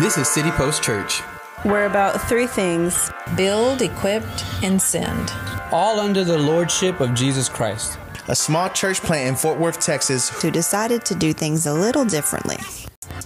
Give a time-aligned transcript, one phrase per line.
[0.00, 1.22] This is City Post Church,
[1.64, 5.32] We're about three things build, equipped, and send.
[5.72, 7.98] all under the lordship of Jesus Christ.
[8.28, 10.28] a small church plant in Fort Worth, Texas.
[10.42, 12.56] who decided to do things a little differently.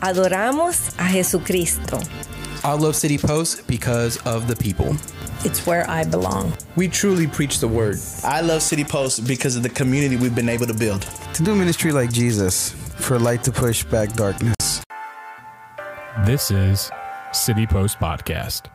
[0.00, 1.98] Adoramos a Jesucristo.
[2.64, 4.96] I love City Post because of the people.
[5.44, 6.52] It's where I belong.
[6.76, 7.98] We truly preach the word.
[8.24, 11.02] I love City Post because of the community we've been able to build.
[11.34, 12.70] To do ministry like Jesus,
[13.06, 14.54] for light to push back darkness.
[16.24, 16.88] This is
[17.32, 18.70] City Post Podcast.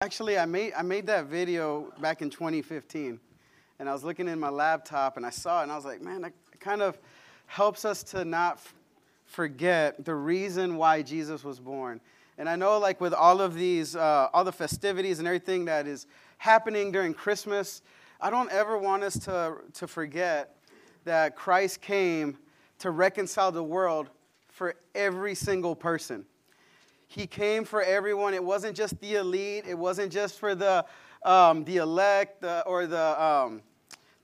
[0.00, 3.18] Actually, I made I made that video back in 2015,
[3.80, 6.00] and I was looking in my laptop and I saw it and I was like,
[6.00, 6.96] man, that kind of
[7.46, 8.72] helps us to not f-
[9.26, 12.00] forget the reason why Jesus was born.
[12.38, 15.88] And I know, like with all of these, uh, all the festivities and everything that
[15.88, 16.06] is
[16.38, 17.82] happening during Christmas,
[18.20, 20.54] I don't ever want us to to forget
[21.04, 22.38] that Christ came
[22.82, 24.10] to reconcile the world
[24.48, 26.24] for every single person.
[27.06, 28.34] He came for everyone.
[28.34, 29.66] It wasn't just the elite.
[29.68, 30.84] It wasn't just for the,
[31.22, 33.62] um, the elect the, or the, um,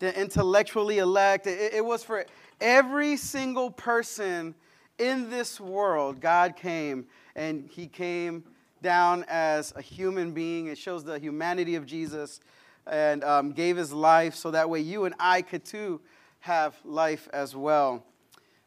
[0.00, 1.46] the intellectually elect.
[1.46, 2.26] It, it was for
[2.60, 4.56] every single person
[4.98, 6.20] in this world.
[6.20, 8.42] God came, and He came
[8.82, 10.66] down as a human being.
[10.66, 12.40] It shows the humanity of Jesus
[12.88, 16.00] and um, gave His life so that way you and I could too
[16.40, 18.02] have life as well.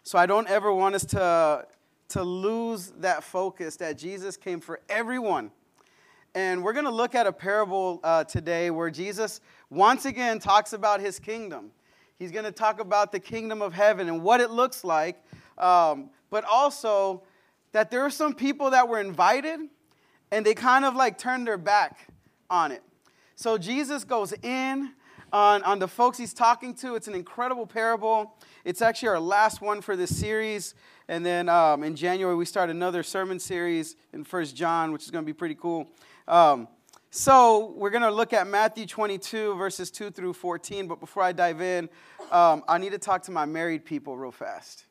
[0.03, 1.67] So I don't ever want us to,
[2.09, 5.51] to lose that focus that Jesus came for everyone.
[6.33, 10.73] And we're going to look at a parable uh, today where Jesus once again talks
[10.73, 11.71] about his kingdom.
[12.17, 15.23] He's going to talk about the kingdom of heaven and what it looks like,
[15.59, 17.21] um, but also
[17.71, 19.59] that there are some people that were invited
[20.31, 22.07] and they kind of like turned their back
[22.49, 22.81] on it.
[23.35, 24.93] So Jesus goes in
[25.31, 26.95] on, on the folks he's talking to.
[26.95, 28.35] It's an incredible parable.
[28.65, 30.75] It's actually our last one for this series.
[31.07, 35.11] And then um, in January, we start another sermon series in First John, which is
[35.11, 35.87] going to be pretty cool.
[36.27, 36.67] Um,
[37.09, 40.87] so we're going to look at Matthew 22, verses 2 through 14.
[40.87, 41.89] But before I dive in,
[42.31, 44.85] um, I need to talk to my married people real fast.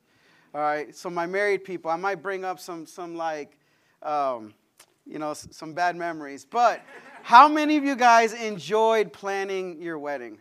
[0.54, 3.56] All right, so my married people, I might bring up some, some like,
[4.02, 4.52] um,
[5.06, 6.44] you know, some bad memories.
[6.44, 6.82] But
[7.22, 10.38] how many of you guys enjoyed planning your wedding?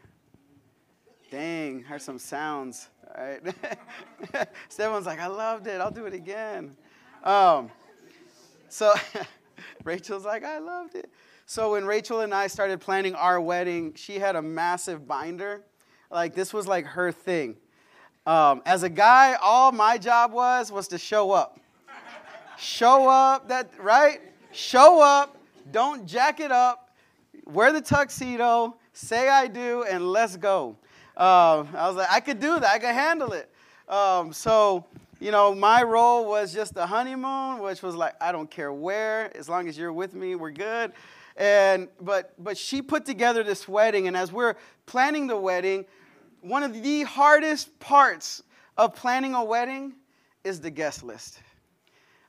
[1.31, 2.89] Dang, heard some sounds.
[3.15, 3.41] All right.
[4.69, 5.81] Stefan's like, I loved it.
[5.81, 6.75] I'll do it again.
[7.23, 7.69] Um,
[8.69, 8.93] so
[9.83, 11.09] Rachel's like, I loved it.
[11.45, 15.63] So when Rachel and I started planning our wedding, she had a massive binder.
[16.11, 17.57] Like this was like her thing.
[18.25, 21.59] Um, as a guy, all my job was was to show up.
[22.57, 24.21] show up, that right?
[24.51, 25.38] Show up.
[25.71, 26.89] Don't jack it up.
[27.45, 28.75] Wear the tuxedo.
[28.93, 30.77] Say I do, and let's go.
[31.15, 32.63] Um, I was like, I could do that.
[32.63, 33.49] I could handle it.
[33.87, 34.85] Um, so,
[35.19, 39.35] you know, my role was just the honeymoon, which was like, I don't care where,
[39.35, 40.93] as long as you're with me, we're good.
[41.35, 44.55] And but but she put together this wedding, and as we're
[44.85, 45.85] planning the wedding,
[46.41, 48.43] one of the hardest parts
[48.77, 49.93] of planning a wedding
[50.43, 51.39] is the guest list.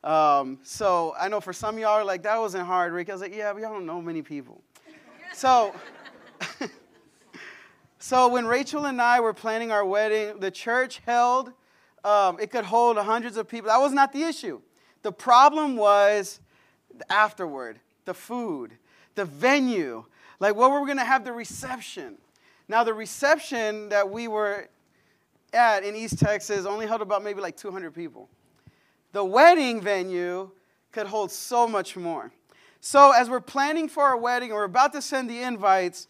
[0.02, 3.10] Um, so I know for some of y'all are like, that wasn't hard, Rick.
[3.10, 4.62] I was like, yeah, but y'all don't know many people.
[5.34, 5.74] so
[7.98, 11.52] so when Rachel and I were planning our wedding, the church held,
[12.04, 13.68] um, it could hold hundreds of people.
[13.68, 14.60] That was not the issue.
[15.02, 16.40] The problem was
[16.96, 18.72] the afterward, the food,
[19.14, 20.04] the venue.
[20.38, 22.16] Like, what were we going to have the reception?
[22.68, 24.68] Now, the reception that we were
[25.52, 28.28] at in East Texas only held about maybe like 200 people.
[29.12, 30.50] The wedding venue
[30.92, 32.32] could hold so much more.
[32.80, 36.08] So, as we're planning for our wedding we're about to send the invites,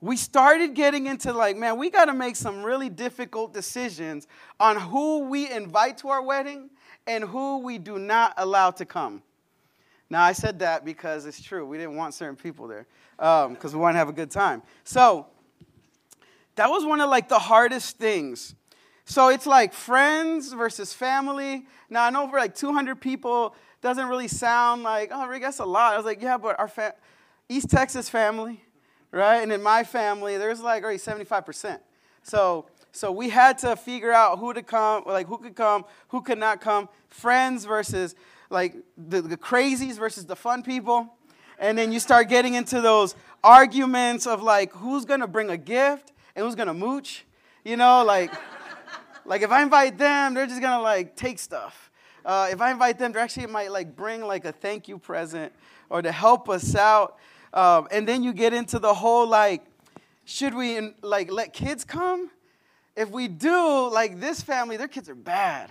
[0.00, 4.26] we started getting into like, man, we got to make some really difficult decisions
[4.58, 6.70] on who we invite to our wedding
[7.06, 9.22] and who we do not allow to come.
[10.08, 11.66] Now, I said that because it's true.
[11.66, 12.86] We didn't want certain people there
[13.18, 14.62] um, because we want to have a good time.
[14.84, 15.26] So,
[16.56, 18.54] that was one of like the hardest things.
[19.04, 21.66] So it's like friends versus family.
[21.88, 25.64] Now I know for like 200 people doesn't really sound like oh Rick that's a
[25.64, 25.94] lot.
[25.94, 26.94] I was like yeah, but our fa-
[27.48, 28.62] East Texas family,
[29.10, 29.38] right?
[29.38, 31.82] And in my family there's like already 75 percent.
[32.22, 36.20] So so we had to figure out who to come, like who could come, who
[36.20, 36.88] could not come.
[37.08, 38.14] Friends versus
[38.50, 41.14] like the, the crazies versus the fun people.
[41.58, 43.14] And then you start getting into those
[43.44, 47.24] arguments of like who's gonna bring a gift and who's gonna mooch.
[47.64, 48.32] You know, like
[49.30, 51.88] like if I invite them, they're just gonna like take stuff.
[52.24, 55.52] Uh, if I invite them, they actually might like bring like a thank you present
[55.88, 57.16] or to help us out.
[57.54, 59.62] Um, and then you get into the whole like,
[60.24, 62.28] should we like let kids come?
[62.96, 65.70] If we do, like this family, their kids are bad.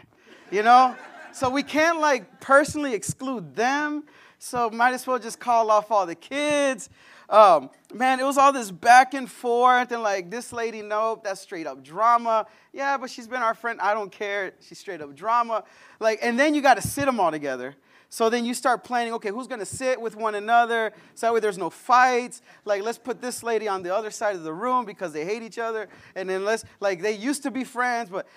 [0.51, 0.95] You know?
[1.33, 4.05] So we can't like personally exclude them.
[4.39, 6.89] So might as well just call off all the kids.
[7.29, 11.41] Um, man, it was all this back and forth, and like this lady, nope, that's
[11.41, 12.47] straight up drama.
[12.73, 13.79] Yeah, but she's been our friend.
[13.79, 14.53] I don't care.
[14.59, 15.63] She's straight up drama.
[15.99, 17.75] Like, and then you got to sit them all together.
[18.11, 20.93] So then you start planning, okay, who's gonna sit with one another?
[21.13, 22.41] So that way there's no fights.
[22.65, 25.43] Like, let's put this lady on the other side of the room because they hate
[25.43, 25.87] each other.
[26.15, 28.27] And then let's, like, they used to be friends, but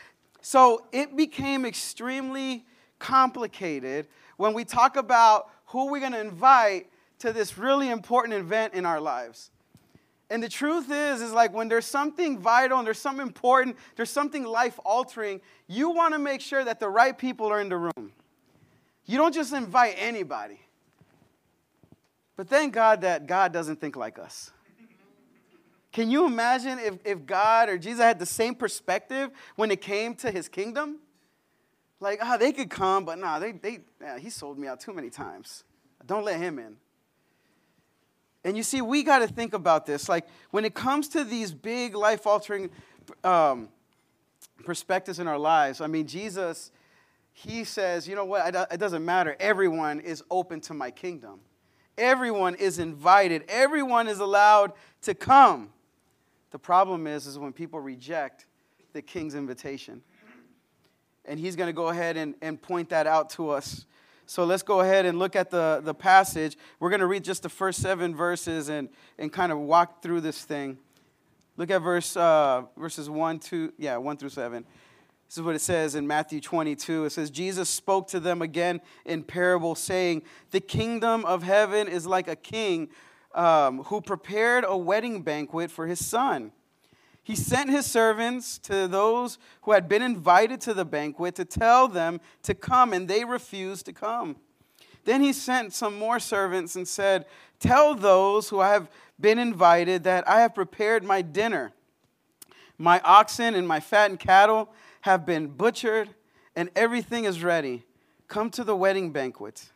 [0.42, 2.66] so it became extremely
[2.98, 6.88] complicated when we talk about who we're gonna invite
[7.22, 9.50] to this really important event in our lives.
[10.28, 14.10] And the truth is, is like when there's something vital and there's something important, there's
[14.10, 18.12] something life altering, you wanna make sure that the right people are in the room.
[19.06, 20.58] You don't just invite anybody.
[22.36, 24.50] But thank God that God doesn't think like us.
[25.92, 30.16] Can you imagine if, if God or Jesus had the same perspective when it came
[30.16, 30.98] to his kingdom?
[32.00, 33.78] Like, ah, oh, they could come, but nah, they, they,
[34.19, 35.62] he sold me out too many times.
[36.04, 36.78] Don't let him in.
[38.44, 40.08] And you see, we got to think about this.
[40.08, 42.70] Like, when it comes to these big life altering
[43.22, 43.68] um,
[44.64, 46.72] perspectives in our lives, I mean, Jesus
[47.32, 49.36] he says, you know what, it doesn't matter.
[49.40, 51.40] Everyone is open to my kingdom.
[51.96, 53.44] Everyone is invited.
[53.48, 54.72] Everyone is allowed
[55.02, 55.70] to come.
[56.50, 58.46] The problem is, is when people reject
[58.92, 60.02] the king's invitation.
[61.24, 63.86] And he's going to go ahead and, and point that out to us.
[64.26, 66.56] So let's go ahead and look at the, the passage.
[66.80, 68.88] We're going to read just the first seven verses and,
[69.19, 70.78] and kind of walk through this thing.
[71.56, 74.64] Look at verse, uh, verses 1, 2, yeah, 1 through 7.
[75.32, 77.06] This is what it says in Matthew 22.
[77.06, 82.06] It says, Jesus spoke to them again in parable, saying, The kingdom of heaven is
[82.06, 82.88] like a king
[83.34, 86.52] um, who prepared a wedding banquet for his son.
[87.24, 91.86] He sent his servants to those who had been invited to the banquet to tell
[91.86, 94.36] them to come, and they refused to come.
[95.04, 97.26] Then he sent some more servants and said,
[97.60, 98.90] Tell those who have
[99.20, 101.72] been invited that I have prepared my dinner.
[102.76, 104.72] My oxen and my fattened cattle
[105.02, 106.10] have been butchered,
[106.56, 107.84] and everything is ready.
[108.26, 109.70] Come to the wedding banquet.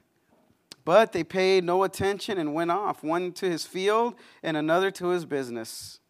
[0.85, 5.09] But they paid no attention and went off, one to his field and another to
[5.09, 6.01] his business.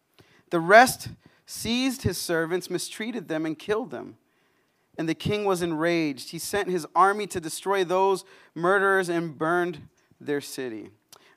[0.49, 1.09] The rest
[1.47, 4.17] seized his servants, mistreated them, and killed them.
[4.97, 6.29] And the king was enraged.
[6.31, 9.87] He sent his army to destroy those murderers and burned
[10.19, 10.89] their city.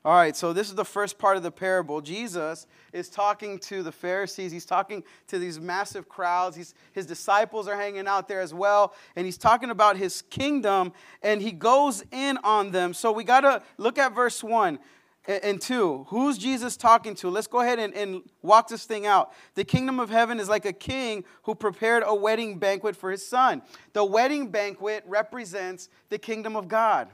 [0.03, 2.01] All right, so this is the first part of the parable.
[2.01, 4.51] Jesus is talking to the Pharisees.
[4.51, 6.57] He's talking to these massive crowds.
[6.57, 8.95] He's, his disciples are hanging out there as well.
[9.15, 10.91] And he's talking about his kingdom,
[11.21, 12.95] and he goes in on them.
[12.95, 14.79] So we got to look at verse 1
[15.27, 16.07] and 2.
[16.09, 17.29] Who's Jesus talking to?
[17.29, 19.31] Let's go ahead and, and walk this thing out.
[19.53, 23.25] The kingdom of heaven is like a king who prepared a wedding banquet for his
[23.25, 23.61] son.
[23.93, 27.09] The wedding banquet represents the kingdom of God.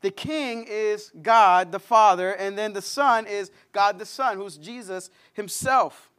[0.00, 4.56] The king is God the Father, and then the Son is God the Son, who's
[4.56, 6.10] Jesus himself.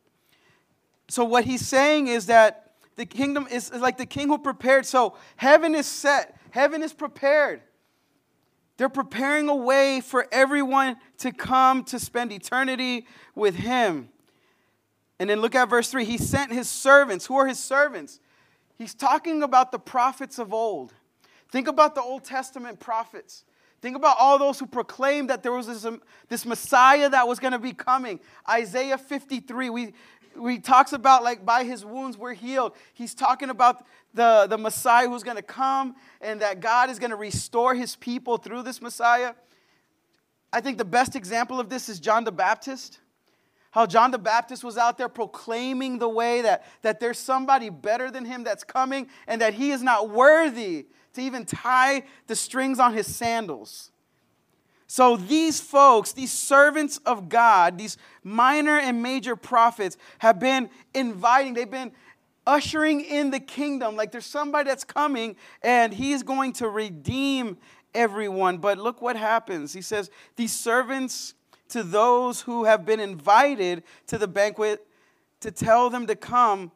[1.07, 4.85] So, what he's saying is that the kingdom is like the king who prepared.
[4.85, 7.62] So, heaven is set, heaven is prepared.
[8.80, 13.06] They're preparing a way for everyone to come to spend eternity
[13.36, 14.08] with him.
[15.20, 16.06] And then look at verse 3.
[16.06, 17.26] He sent his servants.
[17.26, 18.22] Who are his servants?
[18.78, 20.94] He's talking about the prophets of old.
[21.52, 23.44] Think about the Old Testament prophets.
[23.81, 25.86] Think about all those who proclaimed that there was this,
[26.30, 28.21] this Messiah that was going to be coming.
[28.50, 29.94] Isaiah 53, we,
[30.40, 32.74] we talks about like by his wounds we're healed.
[32.94, 37.12] He's talking about the, the Messiah who's going to come and that God is going
[37.12, 39.34] to restore his people through this Messiah.
[40.52, 43.00] I think the best example of this is John the Baptist.
[43.72, 48.10] How John the Baptist was out there proclaiming the way that, that there's somebody better
[48.10, 52.80] than him that's coming and that he is not worthy to even tie the strings
[52.80, 53.92] on his sandals.
[54.92, 61.54] So these folks, these servants of God, these minor and major prophets, have been inviting,
[61.54, 61.92] they've been
[62.48, 63.96] ushering in the kingdom.
[63.96, 67.60] Like there's somebody that's coming and he's going to redeem
[67.94, 68.58] everyone.
[68.58, 69.74] But look what happens.
[69.74, 71.36] He says, These servants
[71.68, 74.88] to those who have been invited to the banquet
[75.42, 76.72] to tell them to come.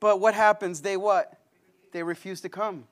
[0.00, 0.80] But what happens?
[0.80, 1.38] They what?
[1.92, 2.84] They refuse to come.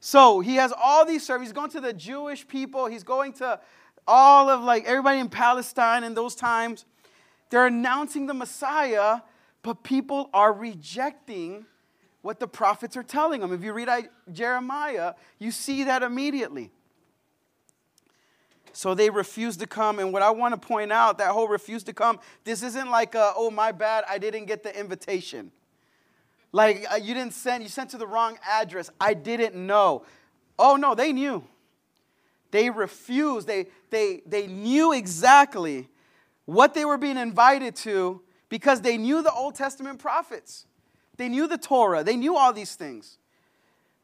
[0.00, 1.50] So he has all these servants.
[1.50, 2.86] He's going to the Jewish people.
[2.86, 3.60] He's going to
[4.06, 6.84] all of like everybody in Palestine in those times.
[7.50, 9.20] They're announcing the Messiah,
[9.62, 11.66] but people are rejecting
[12.22, 13.52] what the prophets are telling them.
[13.52, 13.88] If you read
[14.32, 16.70] Jeremiah, you see that immediately.
[18.72, 19.98] So they refuse to come.
[19.98, 23.14] And what I want to point out, that whole refuse to come, this isn't like,
[23.14, 25.50] a, oh, my bad, I didn't get the invitation.
[26.52, 28.90] Like uh, you didn't send, you sent to the wrong address.
[29.00, 30.04] I didn't know.
[30.58, 31.44] Oh no, they knew.
[32.50, 33.46] They refused.
[33.46, 35.88] They, they, they knew exactly
[36.46, 40.64] what they were being invited to because they knew the Old Testament prophets.
[41.18, 42.02] They knew the Torah.
[42.02, 43.18] They knew all these things.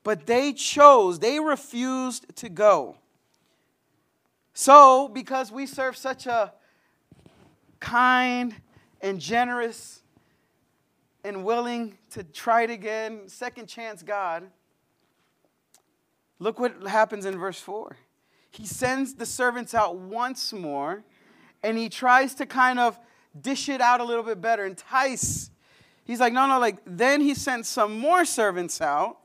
[0.02, 2.96] But they chose, they refused to go.
[4.52, 6.52] So, because we serve such a
[7.80, 8.54] kind
[9.00, 10.02] and generous
[11.24, 14.44] and willing to try it again, second chance God,
[16.38, 17.96] look what happens in verse 4.
[18.50, 21.02] He sends the servants out once more
[21.62, 22.98] and he tries to kind of
[23.40, 25.50] dish it out a little bit better, entice.
[26.04, 29.18] He's like, no, no, like, then he sent some more servants out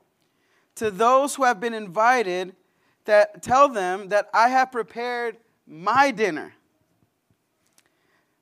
[0.75, 2.55] to those who have been invited
[3.03, 5.37] that tell them that I have prepared
[5.67, 6.53] my dinner.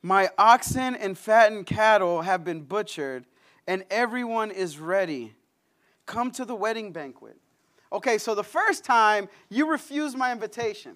[0.04, 3.26] My oxen and fattened cattle have been butchered,
[3.68, 5.34] and everyone is ready.
[6.06, 7.38] Come to the wedding banquet.
[7.92, 10.96] Okay, so the first time you refused my invitation.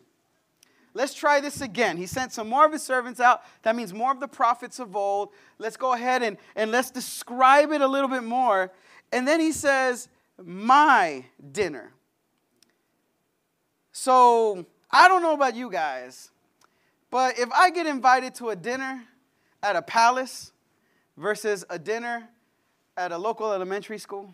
[0.93, 1.95] Let's try this again.
[1.95, 3.43] He sent some more of his servants out.
[3.63, 5.29] That means more of the prophets of old.
[5.57, 8.71] Let's go ahead and, and let's describe it a little bit more.
[9.13, 10.09] And then he says,
[10.43, 11.93] My dinner.
[13.93, 16.31] So I don't know about you guys,
[17.09, 19.03] but if I get invited to a dinner
[19.63, 20.51] at a palace
[21.15, 22.27] versus a dinner
[22.97, 24.33] at a local elementary school,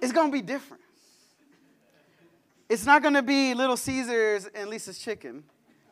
[0.00, 0.82] it's gonna be different.
[2.68, 5.42] It's not gonna be Little Caesars and Lisa's Chicken,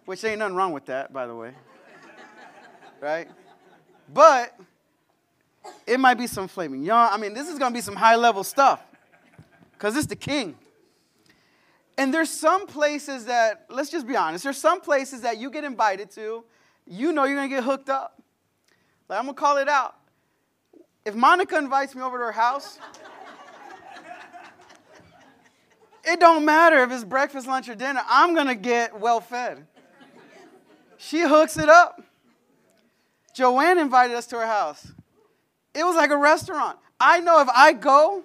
[0.05, 1.53] which ain't nothing wrong with that, by the way.
[3.01, 3.29] right?
[4.13, 4.59] But
[5.87, 7.09] it might be some filet mignon.
[7.13, 8.83] I mean, this is gonna be some high level stuff.
[9.73, 10.57] Because it's the king.
[11.99, 15.65] And there's some places that, let's just be honest, there's some places that you get
[15.65, 16.45] invited to,
[16.87, 18.23] you know you're gonna get hooked up.
[19.09, 19.97] Like, I'm gonna call it out.
[21.07, 22.81] If Monica invites me over to her house,
[26.05, 29.65] it don't matter if it's breakfast, lunch, or dinner, I'm gonna get well fed.
[30.99, 32.03] She hooks it up.
[33.35, 34.91] Joanne invited us to her house.
[35.75, 36.77] It was like a restaurant.
[36.99, 38.25] I know if I go,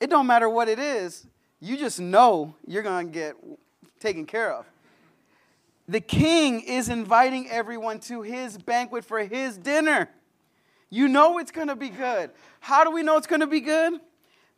[0.00, 1.24] it don't matter what it is,
[1.60, 3.36] you just know you're going to get
[4.00, 4.66] taken care of.
[5.86, 10.08] The king is inviting everyone to his banquet for his dinner.
[10.90, 12.30] You know it's going to be good.
[12.58, 14.00] How do we know it's going to be good?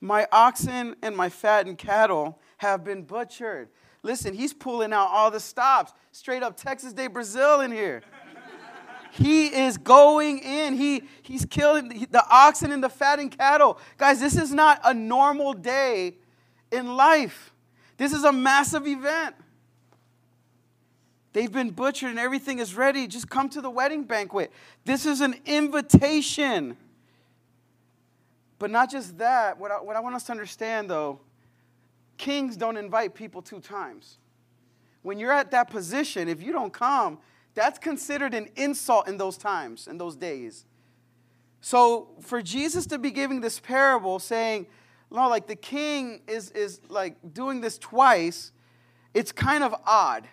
[0.01, 3.69] My oxen and my fattened cattle have been butchered.
[4.03, 5.93] Listen, he's pulling out all the stops.
[6.11, 8.03] Straight up Texas de Brazil in here.
[9.13, 10.75] he is going in.
[10.75, 13.79] He, he's killing the oxen and the fattened cattle.
[13.99, 16.15] Guys, this is not a normal day
[16.73, 17.53] in life.
[17.99, 19.37] This is a massive event.
[21.33, 23.07] They've been butchered and everything is ready.
[23.07, 24.53] Just come to the wedding banquet.
[24.85, 26.77] This is an invitation.
[28.59, 31.21] But not just that, what I, what I want us to understand though,
[32.19, 34.19] kings don't invite people two times.
[35.03, 37.19] When you're at that position, if you don't come,
[37.55, 40.65] that's considered an insult in those times, in those days.
[41.61, 44.67] So for Jesus to be giving this parable saying,
[45.11, 48.53] no, like the king is, is like doing this twice,
[49.15, 50.27] it's kind of odd.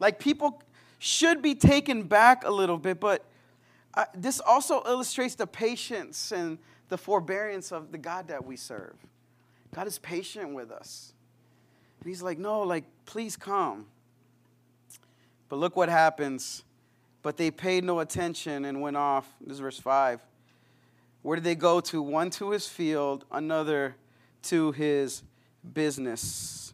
[0.00, 0.62] Like people
[0.98, 3.24] should be taken back a little bit, but
[3.94, 8.94] uh, this also illustrates the patience and the forbearance of the God that we serve.
[9.74, 11.12] God is patient with us.
[12.00, 13.86] And he's like, no, like, please come.
[15.48, 16.62] But look what happens.
[17.22, 19.28] But they paid no attention and went off.
[19.40, 20.20] This is verse 5.
[21.22, 22.00] Where did they go to?
[22.00, 23.96] One to his field, another
[24.44, 25.22] to his
[25.74, 26.65] business.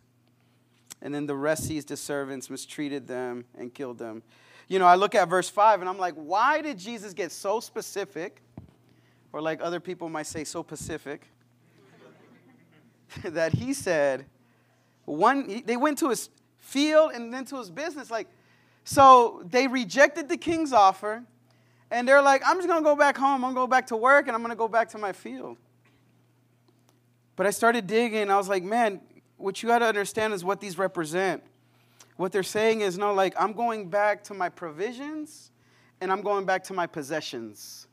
[1.03, 4.23] And then the rest seized his servants, mistreated them, and killed them.
[4.69, 7.61] You know, I look at verse 5 and I'm like, why did Jesus get so
[7.61, 8.41] specific?
[9.33, 11.27] Or, like other people might say, so pacific,
[13.25, 14.27] that he said,
[15.05, 18.11] one, they went to his field and then to his business.
[18.11, 18.29] Like,
[18.85, 21.25] so they rejected the king's offer,
[21.91, 24.27] and they're like, I'm just gonna go back home, I'm gonna go back to work,
[24.27, 25.57] and I'm gonna go back to my field.
[27.37, 29.01] But I started digging, I was like, man,
[29.43, 31.43] what you got to understand is what these represent.
[32.17, 35.51] What they're saying is, no, like, I'm going back to my provisions
[36.01, 37.87] and I'm going back to my possessions.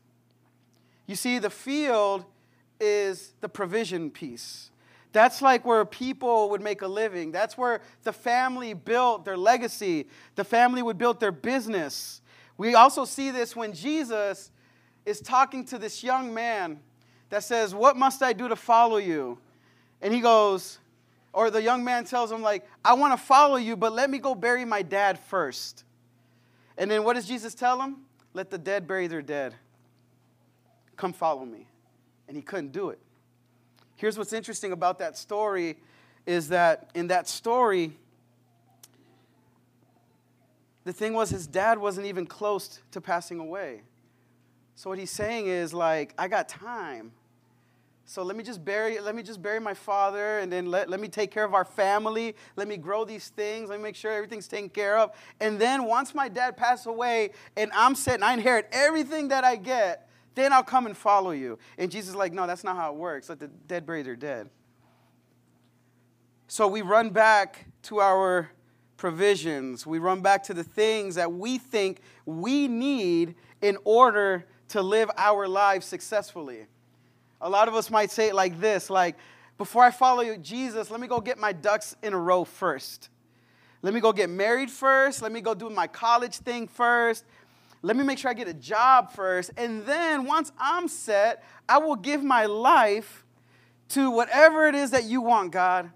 [1.06, 2.24] You see, the field
[2.78, 4.70] is the provision piece.
[5.12, 7.32] That's like where people would make a living.
[7.32, 10.06] That's where the family built their legacy.
[10.36, 12.22] The family would build their business.
[12.56, 14.50] We also see this when Jesus
[15.04, 16.78] is talking to this young man
[17.30, 19.38] that says, What must I do to follow you?
[20.00, 20.78] And he goes,
[21.32, 24.18] or the young man tells him, like, I want to follow you, but let me
[24.18, 25.84] go bury my dad first.
[26.76, 27.98] And then what does Jesus tell him?
[28.32, 29.54] Let the dead bury their dead.
[30.96, 31.66] Come follow me.
[32.30, 33.00] and he couldn't do it.
[33.96, 35.78] Here's what's interesting about that story
[36.26, 37.92] is that in that story,
[40.84, 43.82] the thing was his dad wasn't even close to passing away.
[44.76, 47.10] So what he's saying is like, I got time.
[48.10, 50.98] So let me just bury, let me just bury my father and then let, let
[50.98, 52.34] me take care of our family.
[52.56, 53.68] Let me grow these things.
[53.68, 55.12] Let me make sure everything's taken care of.
[55.38, 59.44] And then once my dad passes away and I'm set and I inherit everything that
[59.44, 61.56] I get, then I'll come and follow you.
[61.78, 63.28] And Jesus is like, no, that's not how it works.
[63.28, 64.50] Let the dead bury their dead.
[66.48, 68.50] So we run back to our
[68.96, 69.86] provisions.
[69.86, 75.12] We run back to the things that we think we need in order to live
[75.16, 76.66] our lives successfully.
[77.40, 79.16] A lot of us might say it like this like,
[79.58, 83.10] before I follow Jesus, let me go get my ducks in a row first.
[83.82, 85.22] Let me go get married first.
[85.22, 87.24] Let me go do my college thing first.
[87.82, 89.50] Let me make sure I get a job first.
[89.56, 93.24] And then once I'm set, I will give my life
[93.90, 95.90] to whatever it is that you want, God.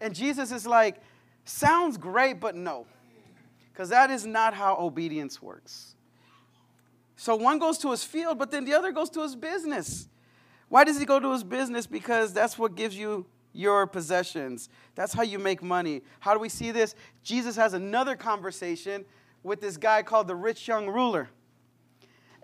[0.00, 1.00] And Jesus is like,
[1.44, 2.86] sounds great, but no.
[3.72, 5.94] Because that is not how obedience works.
[7.16, 10.08] So one goes to his field, but then the other goes to his business.
[10.70, 11.86] Why does he go to his business?
[11.86, 14.68] Because that's what gives you your possessions.
[14.94, 16.02] That's how you make money.
[16.20, 16.94] How do we see this?
[17.24, 19.04] Jesus has another conversation
[19.42, 21.28] with this guy called the rich young ruler.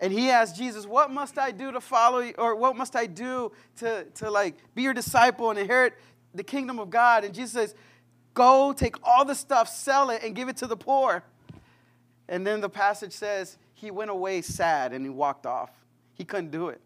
[0.01, 2.33] And he asked Jesus, What must I do to follow you?
[2.37, 5.93] Or what must I do to, to like be your disciple and inherit
[6.33, 7.23] the kingdom of God?
[7.23, 7.75] And Jesus says,
[8.33, 11.23] Go take all the stuff, sell it, and give it to the poor.
[12.27, 15.71] And then the passage says, He went away sad and he walked off.
[16.13, 16.81] He couldn't do it.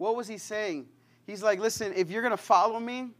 [0.00, 0.86] What was he saying?
[1.26, 3.10] He's like, listen, if you're going to follow me,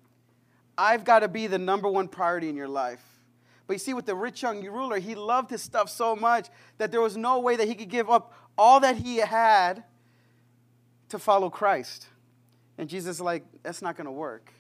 [0.79, 3.05] I've got to be the number one priority in your life.
[3.67, 6.91] But you see, with the rich young ruler, he loved his stuff so much that
[6.91, 9.85] there was no way that he could give up all that he had
[11.11, 12.07] to follow Christ.
[12.79, 14.51] And Jesus is like, that's not going to work.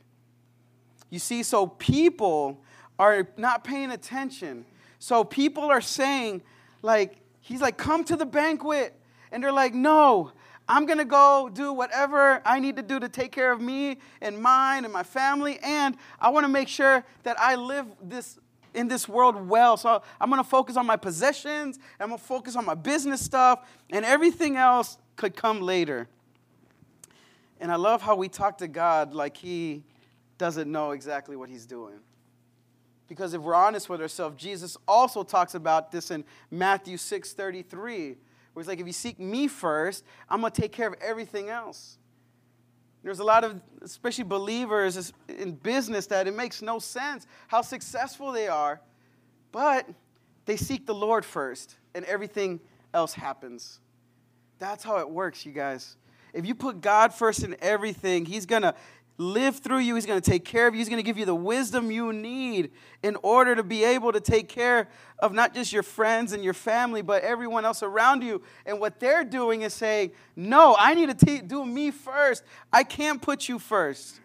[1.09, 2.61] You see, so people
[2.99, 4.67] are not paying attention.
[4.99, 6.43] So people are saying,
[6.83, 8.95] like, he's like, come to the banquet.
[9.33, 10.33] And they're like, no,
[10.71, 13.99] I'm going to go do whatever I need to do to take care of me
[14.21, 15.59] and mine and my family.
[15.65, 18.39] And I want to make sure that I live this
[18.73, 19.77] in this world well.
[19.77, 21.81] So I'm going to focus on my possessions.
[21.99, 23.69] I'm going to focus on my business stuff.
[23.91, 26.07] And everything else could come later.
[27.61, 29.83] And I love how we talk to God like He
[30.39, 31.99] doesn't know exactly what He's doing.
[33.09, 38.19] Because if we're honest with ourselves, Jesus also talks about this in Matthew 6 33
[38.53, 41.49] where it's like, if you seek me first, I'm going to take care of everything
[41.49, 41.99] else.
[43.03, 48.33] There's a lot of, especially believers in business, that it makes no sense how successful
[48.33, 48.81] they are,
[49.53, 49.89] but
[50.45, 52.61] they seek the Lord first, and everything
[52.93, 53.81] else happens.
[54.59, 55.97] That's how it works, you guys.
[56.35, 58.75] If you put God first in everything, He's going to
[59.21, 59.95] live through you.
[59.95, 60.79] He's going to take care of you.
[60.79, 62.71] He's going to give you the wisdom you need
[63.03, 66.55] in order to be able to take care of not just your friends and your
[66.55, 68.43] family, but everyone else around you.
[68.65, 72.43] And what they're doing is saying, No, I need to t- do me first.
[72.73, 74.21] I can't put you first.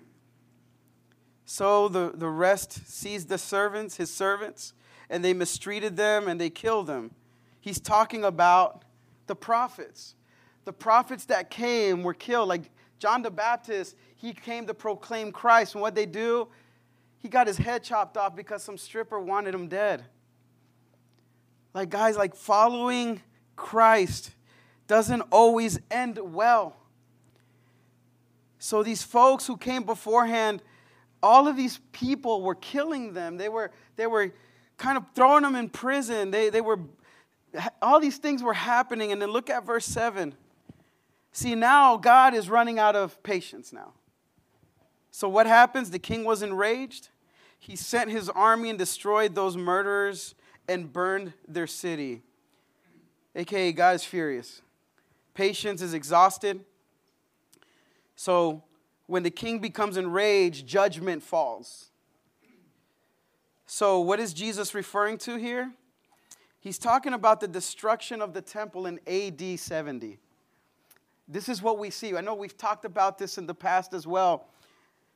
[1.43, 4.73] So the, the rest seized the servants, his servants,
[5.09, 7.11] and they mistreated them and they killed them.
[7.59, 8.83] He's talking about
[9.27, 10.15] the prophets.
[10.63, 12.47] The prophets that came were killed.
[12.47, 12.71] Like
[13.05, 15.75] John the Baptist, he came to proclaim Christ.
[15.75, 16.47] And what they do,
[17.19, 20.03] he got his head chopped off because some stripper wanted him dead.
[21.75, 23.21] Like, guys, like following
[23.55, 24.31] Christ
[24.87, 26.77] doesn't always end well.
[28.57, 30.63] So, these folks who came beforehand,
[31.21, 33.37] all of these people were killing them.
[33.37, 34.33] They were, they were
[34.77, 36.31] kind of throwing them in prison.
[36.31, 36.79] They, they were,
[37.83, 39.11] all these things were happening.
[39.11, 40.35] And then look at verse 7.
[41.35, 43.91] See, now God is running out of patience now.
[45.11, 45.91] So what happens?
[45.91, 47.09] The king was enraged.
[47.59, 50.33] He sent his army and destroyed those murderers
[50.69, 52.21] and burned their city.
[53.35, 54.61] AKA, God is furious.
[55.33, 56.63] Patience is exhausted.
[58.15, 58.63] So
[59.05, 61.89] when the king becomes enraged, judgment falls.
[63.65, 65.73] So, what is Jesus referring to here?
[66.61, 70.19] He's talking about the destruction of the temple in AD 70.
[71.27, 72.15] This is what we see.
[72.15, 74.47] I know we've talked about this in the past as well.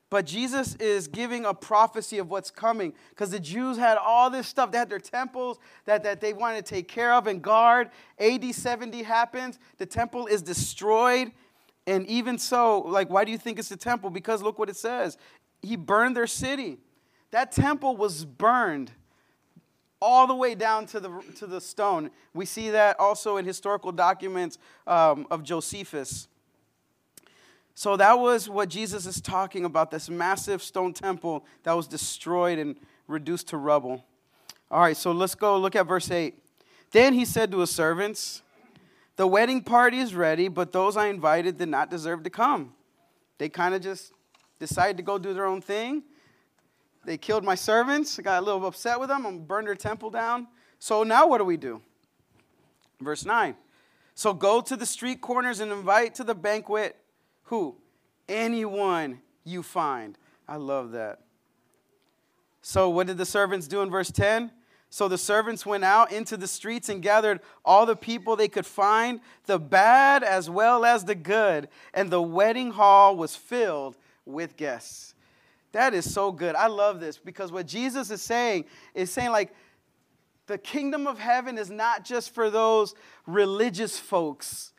[0.09, 4.47] But Jesus is giving a prophecy of what's coming because the Jews had all this
[4.47, 4.71] stuff.
[4.71, 7.91] They had their temples that, that they wanted to take care of and guard.
[8.17, 11.31] AD 70 happens, the temple is destroyed.
[11.85, 14.09] And even so, like, why do you think it's the temple?
[14.09, 15.17] Because look what it says
[15.61, 16.79] He burned their city.
[17.31, 18.91] That temple was burned
[20.01, 22.09] all the way down to the, to the stone.
[22.33, 24.57] We see that also in historical documents
[24.87, 26.27] um, of Josephus.
[27.75, 32.59] So that was what Jesus is talking about this massive stone temple that was destroyed
[32.59, 32.75] and
[33.07, 34.03] reduced to rubble.
[34.71, 36.35] All right, so let's go look at verse 8.
[36.91, 38.41] Then he said to his servants,
[39.15, 42.73] The wedding party is ready, but those I invited did not deserve to come.
[43.37, 44.11] They kind of just
[44.59, 46.03] decided to go do their own thing.
[47.05, 48.19] They killed my servants.
[48.19, 49.25] I got a little upset with them.
[49.25, 50.47] I'm burned their temple down.
[50.79, 51.81] So now what do we do?
[52.99, 53.55] Verse 9.
[54.15, 56.95] So go to the street corners and invite to the banquet
[57.49, 57.75] who?
[58.27, 60.15] Anyone you find.
[60.47, 61.21] I love that.
[62.61, 64.51] So, what did the servants do in verse 10?
[64.91, 68.65] So the servants went out into the streets and gathered all the people they could
[68.65, 74.57] find, the bad as well as the good, and the wedding hall was filled with
[74.57, 75.13] guests.
[75.71, 76.55] That is so good.
[76.55, 79.53] I love this because what Jesus is saying is saying, like,
[80.47, 82.95] the kingdom of heaven is not just for those
[83.27, 84.73] religious folks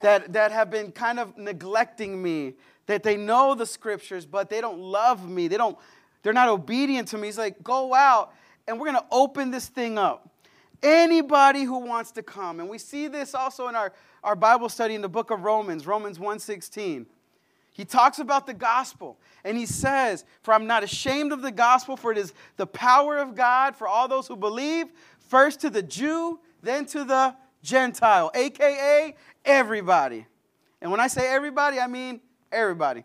[0.00, 2.54] that, that have been kind of neglecting me,
[2.86, 5.46] that they know the scriptures, but they don't love me.
[5.46, 5.76] They don't,
[6.22, 7.28] they're not obedient to me.
[7.28, 8.32] He's like, go out
[8.66, 10.30] and we're going to open this thing up.
[10.82, 12.60] Anybody who wants to come.
[12.60, 15.86] And we see this also in our, our Bible study in the book of Romans,
[15.86, 17.06] Romans 1:16.
[17.74, 21.96] He talks about the gospel and he says, For I'm not ashamed of the gospel,
[21.96, 24.86] for it is the power of God for all those who believe,
[25.18, 27.34] first to the Jew, then to the
[27.64, 30.24] Gentile, aka everybody.
[30.80, 32.20] And when I say everybody, I mean
[32.52, 33.02] everybody.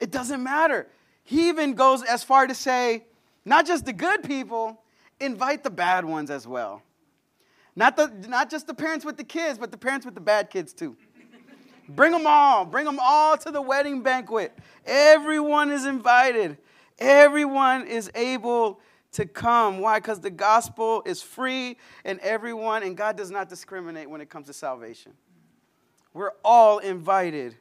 [0.00, 0.88] It doesn't matter.
[1.22, 3.04] He even goes as far to say,
[3.44, 4.82] not just the good people,
[5.20, 6.82] invite the bad ones as well.
[7.76, 10.50] Not, the, not just the parents with the kids, but the parents with the bad
[10.50, 10.96] kids too.
[11.94, 12.64] Bring them all.
[12.64, 14.56] Bring them all to the wedding banquet.
[14.86, 16.56] Everyone is invited.
[16.98, 18.80] Everyone is able
[19.12, 19.78] to come.
[19.78, 19.98] Why?
[19.98, 24.46] Because the gospel is free and everyone, and God does not discriminate when it comes
[24.46, 25.12] to salvation.
[26.14, 27.56] We're all invited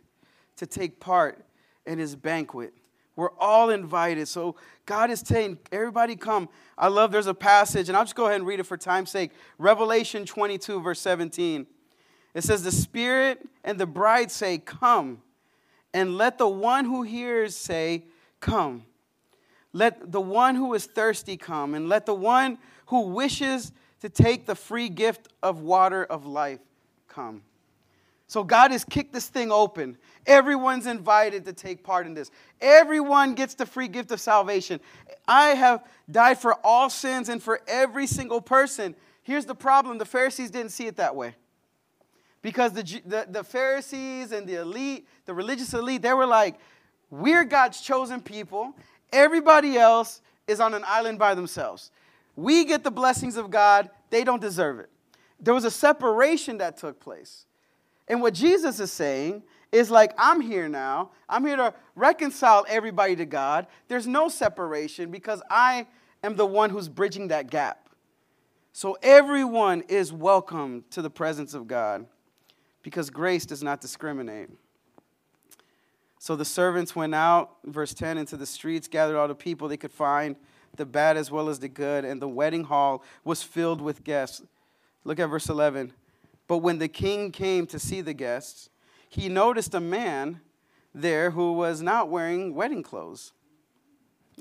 [0.58, 1.44] to take part
[1.86, 2.74] in his banquet.
[3.16, 4.28] We're all invited.
[4.28, 6.50] So God is saying, everybody come.
[6.78, 9.12] I love there's a passage, and I'll just go ahead and read it for time's
[9.12, 9.32] sake.
[9.58, 11.68] Revelation 22, verse 17.
[12.34, 15.22] It says, The Spirit and the bride say, Come.
[15.94, 18.06] And let the one who hears say,
[18.40, 18.86] Come.
[19.74, 24.46] Let the one who is thirsty come, and let the one who wishes to take
[24.46, 26.60] the free gift of water of life
[27.08, 27.42] come.
[28.28, 29.98] So God has kicked this thing open.
[30.26, 32.32] Everyone's invited to take part in this.
[32.60, 34.80] Everyone gets the free gift of salvation.
[35.28, 38.96] I have died for all sins and for every single person.
[39.24, 41.36] Here's the problem the Pharisees didn't see it that way.
[42.42, 46.60] Because the, the, the Pharisees and the elite, the religious elite, they were like,
[47.10, 48.76] we're God's chosen people.
[49.14, 51.92] Everybody else is on an island by themselves.
[52.36, 54.90] We get the blessings of God, they don't deserve it.
[55.40, 57.46] There was a separation that took place.
[58.08, 61.12] And what Jesus is saying is like, I'm here now.
[61.30, 63.68] I'm here to reconcile everybody to God.
[63.88, 65.88] There's no separation because I
[66.24, 67.90] am the one who's bridging that gap.
[68.74, 72.06] So everyone is welcome to the presence of God
[72.84, 74.50] because grace does not discriminate.
[76.20, 79.78] So the servants went out, verse 10, into the streets, gathered all the people they
[79.78, 80.36] could find,
[80.76, 84.42] the bad as well as the good, and the wedding hall was filled with guests.
[85.04, 85.94] Look at verse 11.
[86.48, 88.70] But when the king came to see the guests,
[89.10, 90.42] he noticed a man
[90.94, 93.34] there who was not wearing wedding clothes.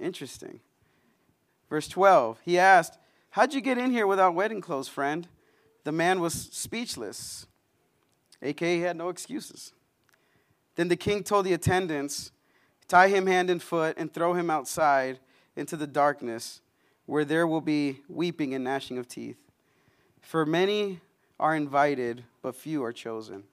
[0.01, 0.61] Interesting.
[1.69, 2.99] Verse 12, he asked,
[3.31, 5.29] How'd you get in here without wedding clothes, friend?
[5.85, 7.47] The man was speechless,
[8.43, 9.73] aka he had no excuses.
[10.77, 12.33] Then the king told the attendants,
[12.89, 15.21] Tie him hand and foot and throw him outside
[15.55, 16.61] into the darkness,
[17.07, 19.37] where there will be weeping and gnashing of teeth.
[20.21, 21.01] For many
[21.39, 23.45] are invited, but few are chosen.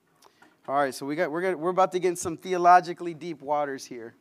[0.67, 3.85] All right, so we got, we're, we're about to get in some theologically deep waters
[3.85, 4.15] here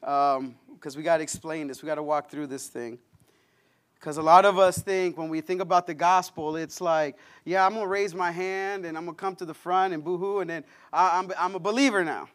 [0.00, 0.56] because um,
[0.96, 1.82] we got to explain this.
[1.82, 2.98] We got to walk through this thing.
[4.02, 7.64] Because a lot of us think when we think about the gospel, it's like, yeah,
[7.64, 10.02] I'm going to raise my hand and I'm going to come to the front and
[10.02, 12.28] boohoo, and then I, I'm, I'm a believer now.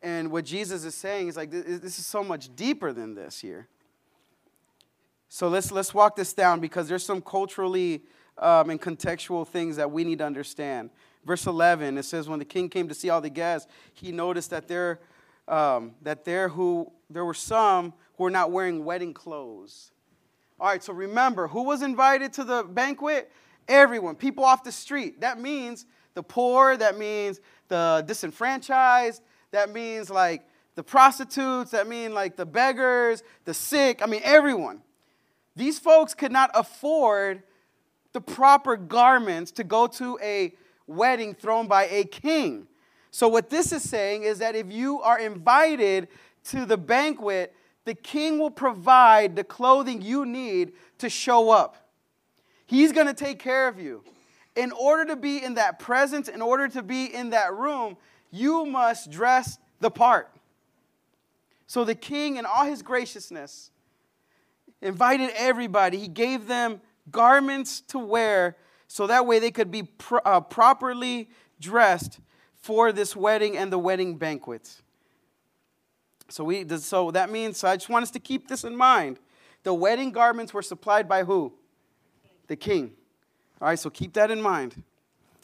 [0.00, 3.66] And what Jesus is saying is like, this is so much deeper than this here.
[5.28, 8.02] So let's, let's walk this down because there's some culturally
[8.38, 10.90] um, and contextual things that we need to understand.
[11.26, 14.50] Verse 11, it says, When the king came to see all the guests, he noticed
[14.50, 15.00] that there,
[15.48, 19.90] um, that there, who, there were some who were not wearing wedding clothes.
[20.60, 23.30] All right, so remember, who was invited to the banquet?
[23.68, 25.20] Everyone, people off the street.
[25.20, 32.12] That means the poor, that means the disenfranchised, that means like the prostitutes, that mean
[32.12, 34.82] like the beggars, the sick, I mean everyone.
[35.54, 37.42] These folks could not afford
[38.12, 40.54] the proper garments to go to a
[40.88, 42.66] wedding thrown by a king.
[43.10, 46.08] So, what this is saying is that if you are invited
[46.44, 47.54] to the banquet,
[47.88, 51.88] the king will provide the clothing you need to show up.
[52.66, 54.04] He's going to take care of you.
[54.56, 57.96] In order to be in that presence, in order to be in that room,
[58.30, 60.28] you must dress the part.
[61.66, 63.70] So the king, in all his graciousness,
[64.82, 65.96] invited everybody.
[65.96, 71.30] He gave them garments to wear so that way they could be pro- uh, properly
[71.58, 72.20] dressed
[72.54, 74.82] for this wedding and the wedding banquet.
[76.28, 79.18] So, we, so that means, I just want us to keep this in mind.
[79.62, 81.52] The wedding garments were supplied by who?
[82.46, 82.92] The king.
[83.60, 84.82] All right, so keep that in mind